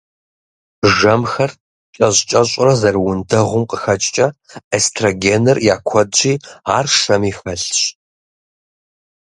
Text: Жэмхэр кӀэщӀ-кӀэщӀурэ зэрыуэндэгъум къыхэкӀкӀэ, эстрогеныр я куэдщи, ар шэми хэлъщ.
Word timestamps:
Жэмхэр 0.95 1.51
кӀэщӀ-кӀэщӀурэ 1.95 2.73
зэрыуэндэгъум 2.81 3.63
къыхэкӀкӀэ, 3.69 4.27
эстрогеныр 4.75 5.57
я 5.73 5.77
куэдщи, 5.87 6.33
ар 6.75 6.85
шэми 6.99 7.31
хэлъщ. 7.37 7.75